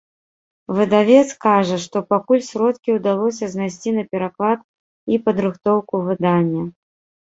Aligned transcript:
Выдавец 0.77 1.25
кажа, 1.45 1.77
што 1.83 1.97
пакуль 2.15 2.43
сродкі 2.49 2.97
ўдалося 2.97 3.53
знайсці 3.55 3.97
на 4.01 4.09
пераклад 4.17 4.69
і 5.15 5.25
падрыхтоўку 5.31 6.07
выдання. 6.13 6.63